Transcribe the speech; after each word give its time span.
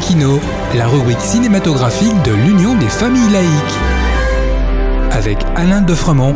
Laïkino, 0.00 0.40
la 0.76 0.88
rubrique 0.88 1.20
cinématographique 1.20 2.22
de 2.24 2.32
l'Union 2.32 2.74
des 2.78 2.88
familles 2.88 3.30
laïques. 3.30 3.78
Avec 5.10 5.36
Alain 5.54 5.82
Defremont. 5.82 6.34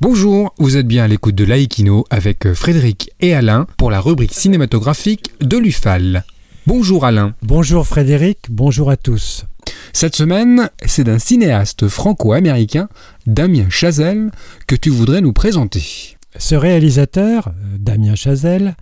Bonjour, 0.00 0.54
vous 0.58 0.78
êtes 0.78 0.86
bien 0.86 1.04
à 1.04 1.06
l'écoute 1.06 1.34
de 1.34 1.44
Laïkino 1.44 2.06
avec 2.08 2.54
Frédéric 2.54 3.10
et 3.20 3.34
Alain 3.34 3.66
pour 3.76 3.90
la 3.90 4.00
rubrique 4.00 4.32
cinématographique 4.32 5.32
de 5.42 5.58
l'UFAL. 5.58 6.24
Bonjour 6.66 7.04
Alain. 7.04 7.34
Bonjour 7.42 7.86
Frédéric, 7.86 8.38
bonjour 8.48 8.88
à 8.88 8.96
tous. 8.96 9.44
Cette 9.92 10.16
semaine, 10.16 10.70
c'est 10.86 11.04
d'un 11.04 11.18
cinéaste 11.18 11.88
franco-américain, 11.88 12.88
Damien 13.26 13.68
Chazelle, 13.68 14.30
que 14.66 14.76
tu 14.76 14.88
voudrais 14.88 15.20
nous 15.20 15.34
présenter. 15.34 16.16
Ce 16.38 16.54
réalisateur, 16.54 17.48
euh, 17.48 17.76
Damien 17.78 18.14
Chazelle, 18.14 18.76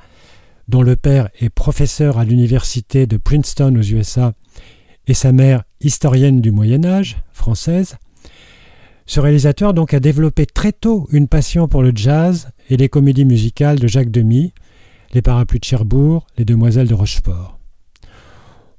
dont 0.70 0.82
le 0.82 0.94
père 0.94 1.28
est 1.40 1.50
professeur 1.50 2.18
à 2.18 2.24
l'université 2.24 3.06
de 3.06 3.16
Princeton 3.16 3.74
aux 3.76 3.82
USA 3.82 4.32
et 5.08 5.14
sa 5.14 5.32
mère 5.32 5.64
historienne 5.80 6.40
du 6.40 6.52
Moyen 6.52 6.84
Âge, 6.84 7.18
française, 7.32 7.96
ce 9.04 9.18
réalisateur 9.18 9.74
donc 9.74 9.92
a 9.92 10.00
développé 10.00 10.46
très 10.46 10.70
tôt 10.70 11.08
une 11.10 11.26
passion 11.26 11.66
pour 11.66 11.82
le 11.82 11.90
jazz 11.92 12.50
et 12.68 12.76
les 12.76 12.88
comédies 12.88 13.24
musicales 13.24 13.80
de 13.80 13.88
Jacques 13.88 14.12
Demy, 14.12 14.52
Les 15.12 15.22
Parapluies 15.22 15.58
de 15.58 15.64
Cherbourg, 15.64 16.24
Les 16.38 16.44
Demoiselles 16.44 16.86
de 16.86 16.94
Rochefort. 16.94 17.58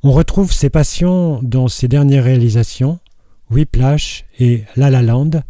On 0.01 0.13
retrouve 0.13 0.53
ses 0.53 0.69
passions 0.69 1.41
dans 1.43 1.67
ses 1.67 1.89
dernières 1.89 2.23
réalisations, 2.23 2.99
Whiplash 3.49 4.23
et 4.39 4.63
La 4.77 4.89
La 4.89 5.01
Land, 5.01 5.43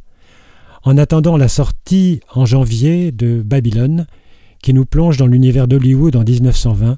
en 0.83 0.97
attendant 0.97 1.37
la 1.37 1.47
sortie 1.47 2.21
en 2.33 2.45
janvier 2.45 3.11
de 3.11 3.43
Babylone, 3.43 4.07
qui 4.61 4.73
nous 4.73 4.85
plonge 4.85 5.17
dans 5.17 5.27
l'univers 5.27 5.67
d'Hollywood 5.67 6.15
en 6.15 6.23
1920, 6.23 6.97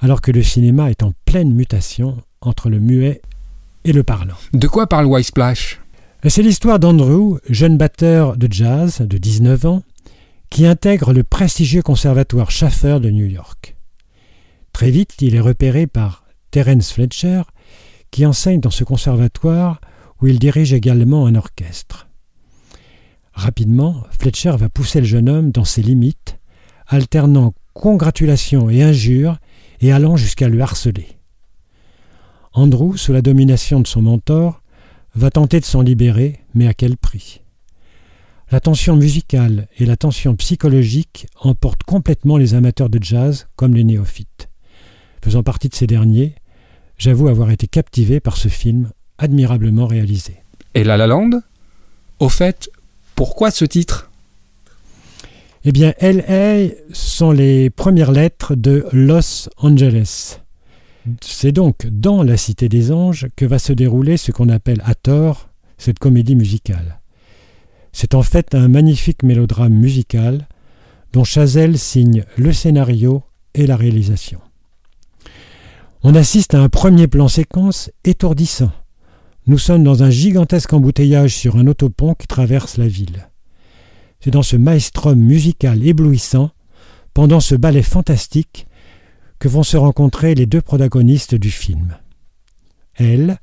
alors 0.00 0.20
que 0.20 0.30
le 0.30 0.42
cinéma 0.42 0.90
est 0.90 1.02
en 1.02 1.12
pleine 1.24 1.52
mutation 1.52 2.16
entre 2.40 2.70
le 2.70 2.80
muet 2.80 3.20
et 3.84 3.92
le 3.92 4.02
parlant. 4.02 4.36
De 4.52 4.68
quoi 4.68 4.86
parle 4.86 5.06
White 5.06 5.26
Splash 5.26 5.80
C'est 6.26 6.42
l'histoire 6.42 6.78
d'Andrew, 6.78 7.38
jeune 7.48 7.76
batteur 7.76 8.36
de 8.36 8.48
jazz 8.50 9.00
de 9.00 9.18
19 9.18 9.64
ans, 9.66 9.82
qui 10.50 10.66
intègre 10.66 11.12
le 11.12 11.24
prestigieux 11.24 11.82
conservatoire 11.82 12.50
Schaffer 12.50 13.00
de 13.00 13.10
New 13.10 13.26
York. 13.26 13.76
Très 14.72 14.90
vite, 14.90 15.14
il 15.20 15.34
est 15.34 15.40
repéré 15.40 15.86
par 15.86 16.24
Terence 16.50 16.92
Fletcher, 16.92 17.42
qui 18.10 18.24
enseigne 18.24 18.60
dans 18.60 18.70
ce 18.70 18.84
conservatoire 18.84 19.80
où 20.20 20.26
il 20.26 20.38
dirige 20.38 20.72
également 20.72 21.26
un 21.26 21.34
orchestre. 21.34 22.08
Rapidement, 23.32 24.04
Fletcher 24.18 24.54
va 24.56 24.68
pousser 24.68 25.00
le 25.00 25.06
jeune 25.06 25.28
homme 25.28 25.50
dans 25.52 25.64
ses 25.64 25.82
limites 25.82 26.37
alternant 26.88 27.54
congratulations 27.74 28.68
et 28.70 28.82
injures 28.82 29.38
et 29.80 29.92
allant 29.92 30.16
jusqu'à 30.16 30.48
le 30.48 30.60
harceler. 30.60 31.06
Andrew, 32.52 32.96
sous 32.96 33.12
la 33.12 33.22
domination 33.22 33.80
de 33.80 33.86
son 33.86 34.02
mentor, 34.02 34.62
va 35.14 35.30
tenter 35.30 35.60
de 35.60 35.64
s'en 35.64 35.82
libérer, 35.82 36.40
mais 36.54 36.66
à 36.66 36.74
quel 36.74 36.96
prix? 36.96 37.42
La 38.50 38.60
tension 38.60 38.96
musicale 38.96 39.68
et 39.78 39.84
la 39.84 39.96
tension 39.96 40.34
psychologique 40.34 41.26
emportent 41.40 41.82
complètement 41.82 42.38
les 42.38 42.54
amateurs 42.54 42.88
de 42.88 42.98
jazz 43.02 43.46
comme 43.56 43.74
les 43.74 43.84
néophytes. 43.84 44.48
Faisant 45.22 45.42
partie 45.42 45.68
de 45.68 45.74
ces 45.74 45.86
derniers, 45.86 46.34
j'avoue 46.96 47.28
avoir 47.28 47.50
été 47.50 47.66
captivé 47.66 48.20
par 48.20 48.38
ce 48.38 48.48
film 48.48 48.90
admirablement 49.18 49.86
réalisé. 49.86 50.38
Et 50.74 50.82
La 50.82 50.96
La 50.96 51.06
Land? 51.06 51.42
Au 52.20 52.28
fait, 52.28 52.70
pourquoi 53.14 53.50
ce 53.50 53.64
titre? 53.66 54.07
Eh 55.64 55.72
bien, 55.72 55.92
LA 56.00 56.68
sont 56.92 57.32
les 57.32 57.70
premières 57.70 58.12
lettres 58.12 58.54
de 58.54 58.86
Los 58.92 59.48
Angeles. 59.56 60.40
C'est 61.20 61.52
donc 61.52 61.86
dans 61.86 62.22
la 62.22 62.36
Cité 62.36 62.68
des 62.68 62.92
Anges 62.92 63.26
que 63.34 63.44
va 63.44 63.58
se 63.58 63.72
dérouler 63.72 64.16
ce 64.16 64.30
qu'on 64.30 64.48
appelle 64.48 64.82
à 64.84 64.94
tort 64.94 65.48
cette 65.78 65.98
comédie 65.98 66.36
musicale. 66.36 67.00
C'est 67.92 68.14
en 68.14 68.22
fait 68.22 68.54
un 68.54 68.68
magnifique 68.68 69.22
mélodrame 69.22 69.72
musical 69.72 70.46
dont 71.12 71.24
Chazelle 71.24 71.78
signe 71.78 72.24
le 72.36 72.52
scénario 72.52 73.22
et 73.54 73.66
la 73.66 73.76
réalisation. 73.76 74.40
On 76.02 76.14
assiste 76.14 76.54
à 76.54 76.60
un 76.60 76.68
premier 76.68 77.08
plan 77.08 77.26
séquence 77.26 77.90
étourdissant. 78.04 78.70
Nous 79.46 79.58
sommes 79.58 79.82
dans 79.82 80.02
un 80.02 80.10
gigantesque 80.10 80.72
embouteillage 80.72 81.34
sur 81.34 81.56
un 81.56 81.66
autopont 81.66 82.14
qui 82.14 82.26
traverse 82.26 82.76
la 82.76 82.86
ville. 82.86 83.28
C'est 84.20 84.30
dans 84.30 84.42
ce 84.42 84.56
maestrum 84.56 85.18
musical 85.18 85.84
éblouissant, 85.84 86.50
pendant 87.14 87.40
ce 87.40 87.54
ballet 87.54 87.82
fantastique, 87.82 88.66
que 89.38 89.48
vont 89.48 89.62
se 89.62 89.76
rencontrer 89.76 90.34
les 90.34 90.46
deux 90.46 90.60
protagonistes 90.60 91.34
du 91.34 91.50
film. 91.50 91.96
Elle, 92.94 93.38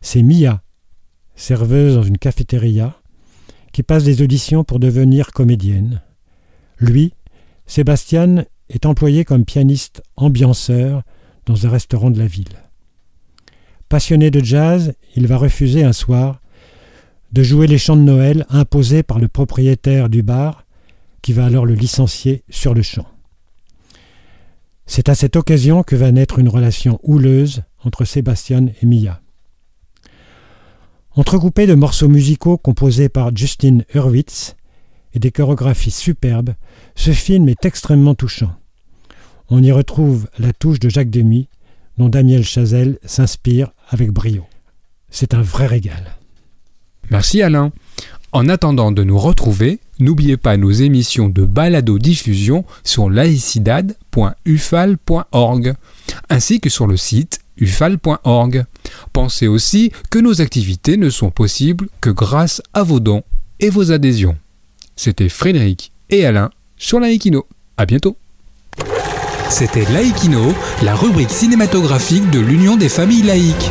c'est 0.00 0.22
Mia, 0.22 0.62
serveuse 1.34 1.94
dans 1.94 2.02
une 2.02 2.18
cafétéria, 2.18 3.00
qui 3.72 3.82
passe 3.82 4.04
des 4.04 4.22
auditions 4.22 4.64
pour 4.64 4.78
devenir 4.78 5.32
comédienne. 5.32 6.00
Lui, 6.78 7.12
Sébastien, 7.66 8.44
est 8.68 8.86
employé 8.86 9.24
comme 9.24 9.44
pianiste 9.44 10.02
ambianceur 10.16 11.02
dans 11.44 11.66
un 11.66 11.70
restaurant 11.70 12.10
de 12.10 12.18
la 12.18 12.26
ville. 12.26 12.62
Passionné 13.88 14.30
de 14.30 14.42
jazz, 14.42 14.94
il 15.14 15.26
va 15.26 15.36
refuser 15.36 15.84
un 15.84 15.92
soir 15.92 16.40
de 17.36 17.42
jouer 17.42 17.66
les 17.66 17.76
chants 17.76 17.96
de 17.96 18.00
Noël 18.00 18.46
imposés 18.48 19.02
par 19.02 19.18
le 19.18 19.28
propriétaire 19.28 20.08
du 20.08 20.22
bar, 20.22 20.64
qui 21.20 21.34
va 21.34 21.44
alors 21.44 21.66
le 21.66 21.74
licencier 21.74 22.42
sur 22.48 22.72
le 22.72 22.80
champ. 22.80 23.06
C'est 24.86 25.10
à 25.10 25.14
cette 25.14 25.36
occasion 25.36 25.82
que 25.82 25.96
va 25.96 26.12
naître 26.12 26.38
une 26.38 26.48
relation 26.48 26.98
houleuse 27.02 27.62
entre 27.84 28.06
Sébastien 28.06 28.68
et 28.80 28.86
Mia. 28.86 29.20
Entrecoupé 31.10 31.66
de 31.66 31.74
morceaux 31.74 32.08
musicaux 32.08 32.56
composés 32.56 33.10
par 33.10 33.36
Justin 33.36 33.80
Hurwitz 33.92 34.56
et 35.12 35.18
des 35.18 35.30
chorégraphies 35.30 35.90
superbes, 35.90 36.54
ce 36.94 37.10
film 37.10 37.50
est 37.50 37.66
extrêmement 37.66 38.14
touchant. 38.14 38.56
On 39.50 39.62
y 39.62 39.72
retrouve 39.72 40.26
la 40.38 40.54
touche 40.54 40.80
de 40.80 40.88
Jacques 40.88 41.10
Demy, 41.10 41.50
dont 41.98 42.08
Daniel 42.08 42.44
Chazelle 42.44 42.98
s'inspire 43.04 43.72
avec 43.90 44.10
brio. 44.10 44.46
C'est 45.10 45.34
un 45.34 45.42
vrai 45.42 45.66
régal. 45.66 46.15
Merci 47.10 47.42
Alain. 47.42 47.72
En 48.32 48.48
attendant 48.48 48.92
de 48.92 49.02
nous 49.02 49.18
retrouver, 49.18 49.80
n'oubliez 49.98 50.36
pas 50.36 50.56
nos 50.56 50.70
émissions 50.70 51.28
de 51.28 51.44
balado-diffusion 51.44 52.64
sur 52.84 53.08
laicidad.ufal.org 53.08 55.74
ainsi 56.28 56.60
que 56.60 56.68
sur 56.68 56.86
le 56.86 56.96
site 56.96 57.40
ufal.org. 57.58 58.64
Pensez 59.12 59.46
aussi 59.46 59.92
que 60.10 60.18
nos 60.18 60.40
activités 60.40 60.96
ne 60.96 61.10
sont 61.10 61.30
possibles 61.30 61.88
que 62.00 62.10
grâce 62.10 62.62
à 62.74 62.82
vos 62.82 63.00
dons 63.00 63.22
et 63.60 63.70
vos 63.70 63.92
adhésions. 63.92 64.36
C'était 64.96 65.28
Frédéric 65.28 65.92
et 66.10 66.26
Alain 66.26 66.50
sur 66.76 67.00
Laïkino. 67.00 67.46
À 67.76 67.86
bientôt. 67.86 68.16
C'était 69.48 69.90
Laïkino, 69.92 70.54
la 70.82 70.94
rubrique 70.94 71.30
cinématographique 71.30 72.30
de 72.30 72.40
l'Union 72.40 72.76
des 72.76 72.88
familles 72.88 73.22
laïques. 73.22 73.70